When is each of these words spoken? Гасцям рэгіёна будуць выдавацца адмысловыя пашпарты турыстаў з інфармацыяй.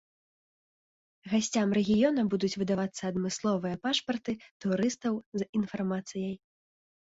Гасцям 1.33 1.69
рэгіёна 1.79 2.21
будуць 2.35 2.51
выдавацца 2.61 3.01
адмысловыя 3.11 3.75
пашпарты 3.87 4.31
турыстаў 4.67 5.13
з 5.43 5.53
інфармацыяй. 5.63 6.35